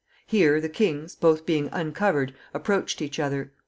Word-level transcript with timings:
Here 0.25 0.59
the 0.59 0.67
kings, 0.67 1.13
both 1.15 1.45
being 1.45 1.69
uncovered, 1.71 2.33
approached 2.55 3.03
each 3.03 3.19
other. 3.19 3.51